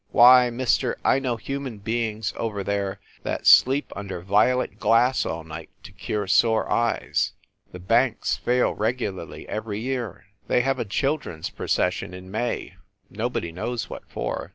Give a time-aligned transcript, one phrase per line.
[0.09, 5.69] Why, mister, I know human beings, over there, that sleep under violet glass all night
[5.83, 7.33] to cure sore eyes.
[7.71, 10.25] The banks fail regularly every year.
[10.47, 12.73] They have a children s procession in May
[13.11, 14.49] nobody knows what for.